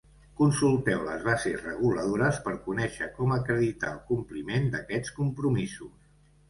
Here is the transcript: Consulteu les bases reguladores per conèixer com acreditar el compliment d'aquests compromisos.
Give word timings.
Consulteu 0.39 1.03
les 1.09 1.25
bases 1.27 1.59
reguladores 1.67 2.41
per 2.47 2.55
conèixer 2.69 3.11
com 3.21 3.37
acreditar 3.39 3.93
el 3.99 4.05
compliment 4.13 4.69
d'aquests 4.75 5.19
compromisos. 5.23 5.97